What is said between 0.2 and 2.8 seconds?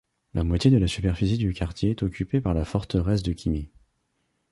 La moitié de la superficie du quartier et occupé par la